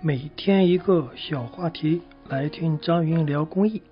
[0.00, 3.82] 每天一个小话题，来听张云聊公益。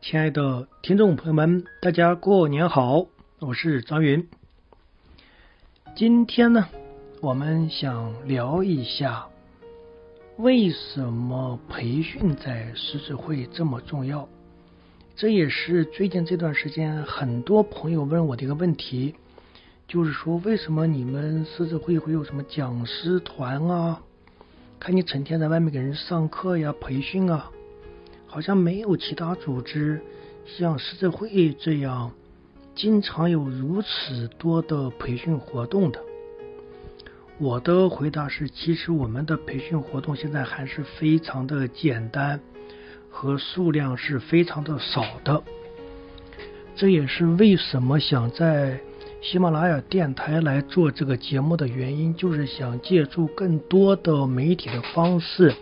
[0.00, 3.06] 亲爱的听众朋友们，大家过年好，
[3.40, 4.26] 我是张云。
[5.94, 6.66] 今天呢，
[7.20, 9.26] 我们想聊一下
[10.38, 14.26] 为什么培训在狮子会这么重要。
[15.16, 19.14] 这也是最近这段时间很多朋友问我的一个问题，
[19.86, 24.00] 就是说为什么你们狮子会会有什么讲师团啊？
[24.78, 27.50] 看你成天在外面给人上课呀、培训啊，
[28.26, 30.00] 好像没有其他组织
[30.44, 32.12] 像狮子会这样
[32.74, 36.00] 经常有如此多的培训活动的。
[37.38, 42.40] 我的回答是，其实我们的培训活动现在还是非常的简单，
[43.10, 45.42] 和数量是非常的少的。
[46.74, 48.80] 这也是为什么想在。
[49.22, 55.52] 喜马拉雅电台来做这个节目的原因，就是想借助更多的媒体的方式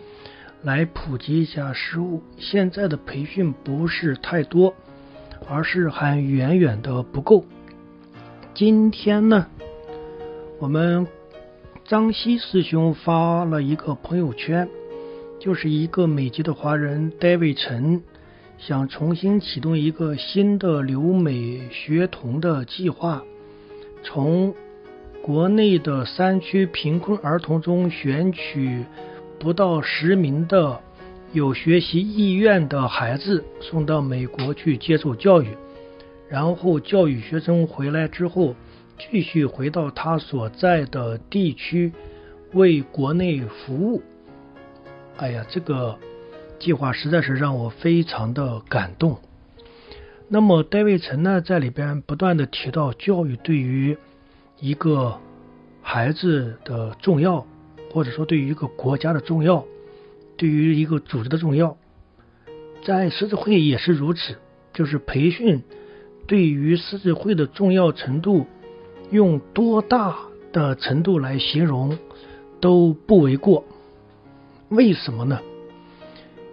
[0.61, 2.21] 来普及一下食物。
[2.37, 4.75] 现在的培训不是太多，
[5.49, 7.43] 而是还远远的不够。
[8.53, 9.47] 今天呢，
[10.59, 11.07] 我们
[11.85, 14.69] 张希师兄发了一个朋友圈，
[15.39, 18.03] 就是一个美籍的华人 David 陈
[18.59, 23.23] 想重新启动一个新的留美学童的计划。
[24.05, 24.53] 从
[25.23, 28.85] 国内的山区贫困儿童中选取
[29.39, 30.79] 不到十名的
[31.33, 35.47] 有学习意愿的孩子送到美国去接受教育，
[36.29, 38.53] 然后教育学生回来之后，
[38.99, 41.91] 继续回到他所在的地区
[42.53, 44.03] 为国内服务。
[45.17, 45.97] 哎呀，这个
[46.59, 49.17] 计划实在是让我非常的感动。
[50.27, 53.95] 那么戴维陈呢，在里边不断的提到教育对于
[54.59, 55.19] 一个
[55.81, 57.45] 孩子的重要，
[57.93, 59.63] 或者说对于一个国家的重要，
[60.35, 61.77] 对于一个组织的重要，
[62.83, 64.37] 在狮子会也是如此。
[64.73, 65.63] 就是培训
[66.27, 68.45] 对于狮子会的重要程度，
[69.11, 70.17] 用多大
[70.51, 71.97] 的程度来形容
[72.59, 73.63] 都不为过。
[74.67, 75.39] 为什么呢？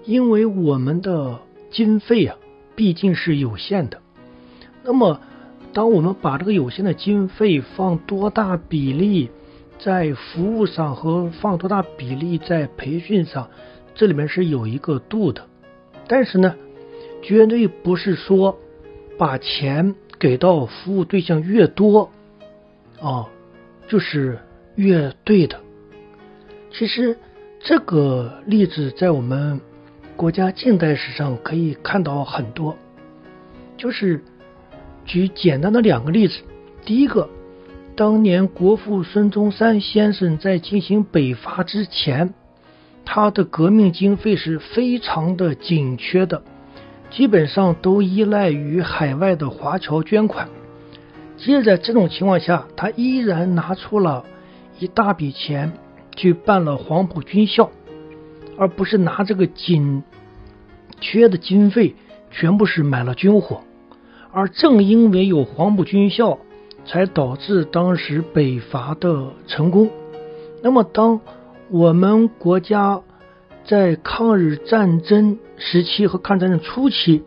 [0.04, 2.36] 因为我们的经费啊。
[2.74, 4.00] 毕竟是有限的，
[4.82, 5.20] 那么
[5.72, 9.30] 当我们把这个有限的经费放多大比例
[9.78, 13.50] 在服务上和放多大比例在培训上，
[13.94, 15.46] 这里面是有一个度的。
[16.08, 16.54] 但是呢，
[17.22, 18.58] 绝对不是说
[19.18, 22.10] 把钱给到服务对象越多
[23.00, 23.28] 啊，
[23.88, 24.38] 就是
[24.76, 25.60] 越对的。
[26.70, 27.18] 其实
[27.60, 29.60] 这个例子在我们。
[30.22, 32.76] 国家近代史上可以看到很多，
[33.76, 34.22] 就是
[35.04, 36.42] 举简单的两个例子。
[36.84, 37.28] 第一个，
[37.96, 42.34] 当年国父孙中山先生在进行北伐之前，
[43.04, 46.44] 他的革命经费是非常的紧缺的，
[47.10, 50.48] 基本上都依赖于海外的华侨捐款。
[51.36, 54.24] 即使在这种情况下，他依然拿出了
[54.78, 55.72] 一大笔钱
[56.14, 57.72] 去办了黄埔军校。
[58.58, 60.04] 而不是拿这个紧
[61.02, 61.94] 缺的经费
[62.30, 63.60] 全部是买了军火，
[64.30, 66.38] 而正因为有黄埔军校，
[66.86, 69.90] 才导致当时北伐的成功。
[70.62, 71.20] 那么，当
[71.68, 73.02] 我们国家
[73.66, 77.22] 在抗日战争时期和抗战争初期，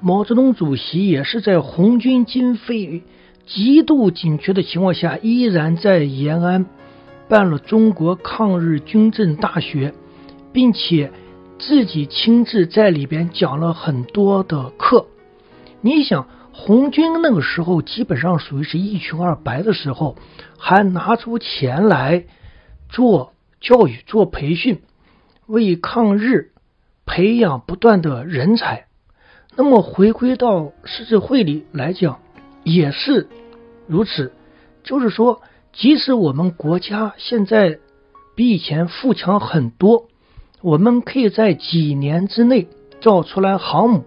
[0.00, 3.02] 毛泽东主席也是在红军经费
[3.44, 6.64] 极度紧缺的情况下，依然在延安
[7.28, 9.92] 办了中国抗日军政大学。
[10.50, 11.12] 并且
[11.58, 15.06] 自己亲自在里边讲了很多的课。
[15.80, 20.16] 你想，红军那个时候基本上属于是一穷二白的时候，
[20.56, 22.24] 还拿出钱来
[22.88, 24.80] 做教育、做培训，
[25.46, 26.52] 为抗日
[27.06, 28.86] 培养不断的人才。
[29.56, 32.20] 那么回归到狮子会里来讲，
[32.64, 33.28] 也是
[33.86, 34.32] 如此。
[34.84, 35.42] 就是说，
[35.72, 37.78] 即使我们国家现在
[38.34, 40.07] 比以前富强很多。
[40.60, 42.68] 我们可以在几年之内
[43.00, 44.04] 造出来航母，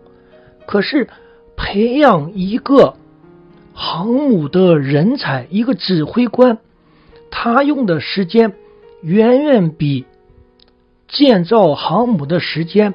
[0.66, 1.08] 可是
[1.56, 2.96] 培养一个
[3.74, 6.58] 航母的人才，一个指挥官，
[7.30, 8.54] 他用的时间
[9.02, 10.06] 远远比
[11.08, 12.94] 建造航母的时间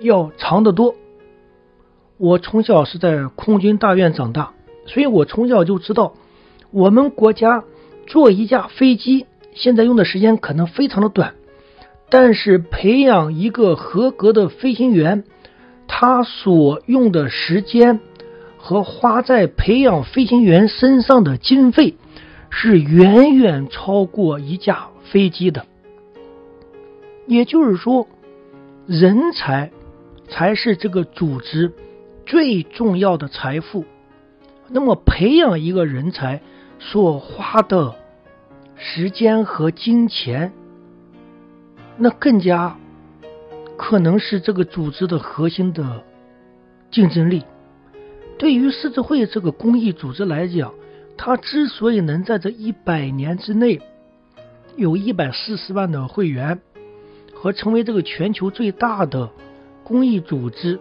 [0.00, 0.94] 要长得多。
[2.16, 4.52] 我从小是在空军大院长大，
[4.86, 6.14] 所以我从小就知道，
[6.72, 7.62] 我们国家
[8.08, 11.34] 做一架飞机，现在用的时间可能非常的短。
[12.10, 15.24] 但是培养一个合格的飞行员，
[15.86, 18.00] 他所用的时间
[18.56, 21.96] 和花在培养飞行员身上的经费，
[22.50, 25.66] 是远远超过一架飞机的。
[27.26, 28.08] 也就是说，
[28.86, 29.70] 人才
[30.28, 31.72] 才是这个组织
[32.24, 33.84] 最重要的财富。
[34.70, 36.40] 那么，培养一个人才
[36.78, 37.94] 所花的
[38.76, 40.52] 时间和金钱，
[41.98, 42.76] 那更加
[43.76, 46.04] 可能是这个组织的核心的
[46.90, 47.42] 竞争力。
[48.38, 50.72] 对于狮子会这个公益组织来讲，
[51.16, 53.80] 它之所以能在这一百年之内
[54.76, 56.60] 有一百四十万的会员，
[57.34, 59.30] 和成为这个全球最大的
[59.82, 60.78] 公益组织，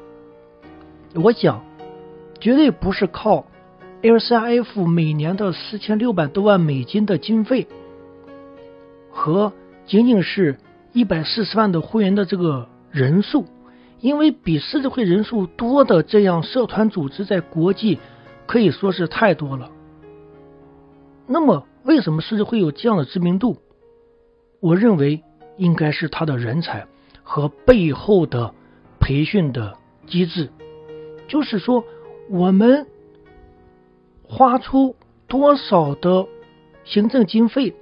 [1.16, 1.64] 我想
[2.40, 3.48] 绝对不是靠
[4.04, 7.68] LCF 每年的四千六百多万美金的经费，
[9.10, 9.52] 和
[9.88, 10.58] 仅仅是
[10.98, 13.46] 一百四十万的会员的这个人数。
[14.00, 18.00] 因为比狮子会人数多的这样社团组织在国际
[18.48, 19.72] 可以说是太多了。
[21.28, 23.58] 那么，为什么狮子会有这样的知名度？
[24.60, 25.24] 我认为
[25.58, 26.88] 应该是他的人才
[27.24, 28.54] 和背后的
[29.00, 29.78] 培训的
[30.08, 30.50] 机制。
[31.28, 31.84] 就是说，
[32.30, 32.88] 我们
[34.24, 34.96] 花出
[35.28, 36.26] 多少的
[36.84, 37.76] 行政经费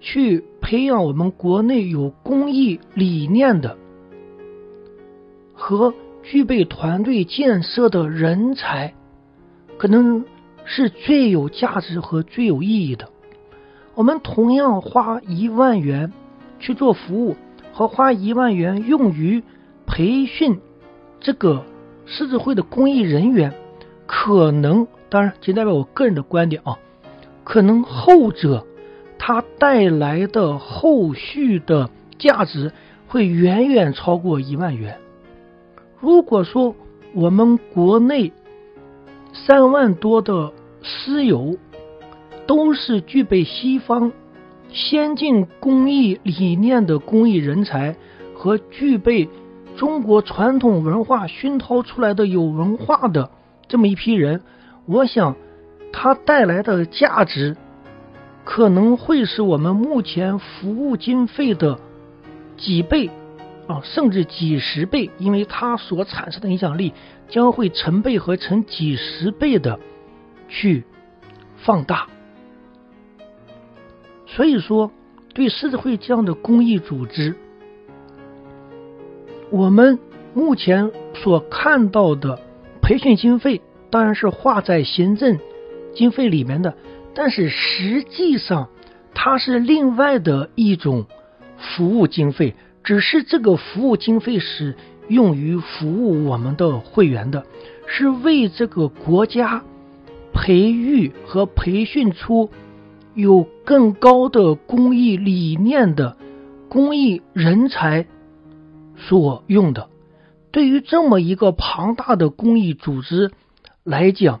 [0.00, 3.76] 去培养我们国内有公益理念的？
[5.52, 5.92] 和
[6.22, 8.94] 具备团队建设的人才，
[9.76, 10.24] 可能
[10.64, 13.10] 是最有价值和最有意义的。
[13.94, 16.10] 我们同样花一万元
[16.58, 17.36] 去做服务，
[17.74, 19.42] 和花一万元用于
[19.86, 20.58] 培训
[21.20, 21.66] 这个
[22.06, 23.52] 狮子会的公益人员，
[24.06, 26.78] 可能当然仅代表我个人的观点啊，
[27.44, 28.66] 可能后者
[29.24, 31.88] 它带来的后续的
[32.18, 32.72] 价值
[33.06, 34.98] 会远远超过一万元。
[36.00, 36.74] 如果说
[37.14, 38.32] 我们国内
[39.32, 40.52] 三万多的
[40.82, 41.56] 私友
[42.48, 44.10] 都是具备西方
[44.70, 47.94] 先进工艺理念的工艺人才，
[48.34, 49.28] 和具备
[49.76, 53.30] 中国传统文化熏陶出来的有文化的
[53.68, 54.42] 这么一批人，
[54.86, 55.36] 我想
[55.92, 57.56] 它带来的价值
[58.44, 61.78] 可能会是我们目前服务经费的
[62.56, 63.10] 几倍。
[63.68, 66.92] 啊，甚至几十倍，因为它所产生的影响力
[67.28, 69.78] 将会成倍和成几十倍的
[70.48, 70.82] 去
[71.58, 72.08] 放大。
[74.26, 74.90] 所以说，
[75.32, 77.36] 对狮子会这样的公益组织，
[79.50, 80.00] 我们
[80.34, 82.40] 目前所看到的
[82.82, 85.38] 培训经费当然是划在行政
[85.94, 86.74] 经费里面的，
[87.14, 88.68] 但是实际上
[89.14, 91.06] 它是另外的一种
[91.56, 92.54] 服务经费。
[92.84, 94.76] 只是这个服务经费是
[95.06, 97.44] 用于服务我们的会员的，
[97.86, 99.62] 是为这个国家
[100.32, 102.50] 培育和培训出
[103.14, 106.16] 有更高的公益理念的
[106.68, 108.06] 公益人才
[108.96, 109.88] 所用的。
[110.50, 113.30] 对于这么一个庞大的公益组织
[113.84, 114.40] 来讲，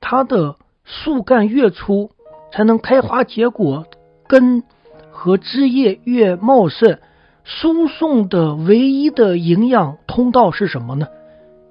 [0.00, 2.10] 它的树干越粗，
[2.52, 3.86] 才能开花结果，
[4.26, 4.62] 根
[5.10, 6.98] 和枝叶越茂盛。
[7.44, 11.08] 输送的唯一的营养通道是什么呢？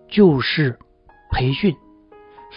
[0.10, 0.78] 就是
[1.32, 1.76] 培训。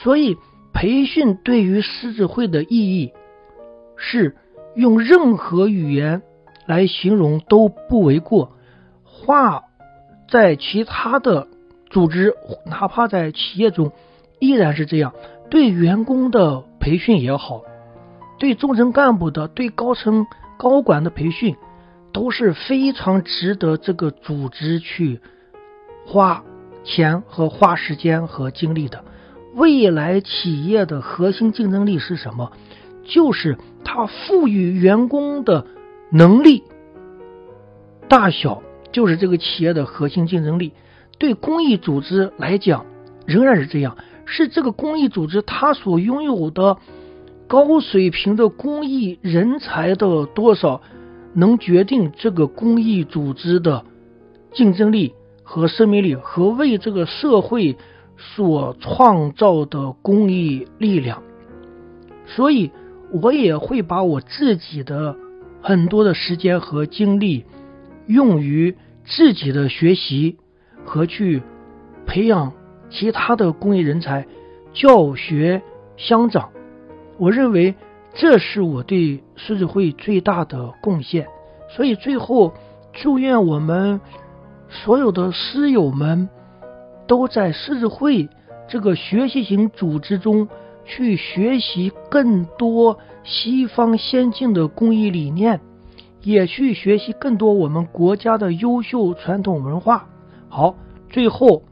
[0.03, 0.37] 所以，
[0.73, 3.13] 培训对于狮子会的意义
[3.97, 4.37] 是
[4.75, 6.23] 用任何语言
[6.67, 8.51] 来形容都不为过。
[9.05, 9.63] 话
[10.29, 11.47] 在其他的
[11.91, 12.35] 组织，
[12.67, 13.93] 哪怕在企业中，
[14.41, 15.13] 依然是这样。
[15.55, 17.63] 对员工的培训也好，
[18.41, 20.27] 对中层干部的、对高层
[20.59, 21.55] 高管的培训。
[22.13, 25.21] 都是非常值得这个组织去
[26.07, 26.45] 花
[26.85, 29.05] 钱和花时间和精力的。
[29.55, 32.53] 未来企业的核心竞争力是什么？
[33.05, 35.67] 就是它赋予员工的
[36.13, 36.63] 能力
[38.09, 40.73] 大小，就是这个企业的核心竞争力。
[41.19, 42.87] 对公益组织来讲，
[43.27, 43.97] 仍然是这样，
[44.27, 46.77] 是这个公益组织它所拥有的
[47.47, 50.81] 高水平的公益人才的多少。
[51.37, 53.85] 能决定这个公益组织的
[54.53, 57.77] 竞争力和生命力，和为这个社会
[58.17, 61.25] 所创造的公益力量。
[62.25, 62.71] 所以，
[63.21, 65.17] 我也会把我自己的
[65.61, 67.47] 很多的时间和精力
[68.07, 70.37] 用于自己的学习
[70.85, 71.43] 和去
[72.07, 72.53] 培养
[72.95, 74.27] 其他的公益人才，
[74.73, 75.61] 教学
[75.99, 76.49] 相长。
[77.19, 77.75] 我认为。
[78.17, 81.27] 这是我对狮子会最大的贡献，
[81.69, 82.55] 所以最后
[82.93, 84.01] 祝愿我们
[84.69, 86.29] 所有的师友们
[87.09, 88.29] 都在狮子会
[88.69, 90.47] 这个学习型组织中
[90.85, 95.61] 去学习更多西方先进的公益理念，
[96.23, 100.07] 也去学习更多我们国家的优秀传统文化。
[100.49, 100.77] 好，
[101.11, 101.65] 最后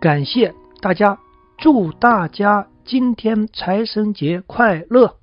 [0.00, 1.18] 感谢大家，
[1.58, 5.19] 祝大家今天财神节快乐！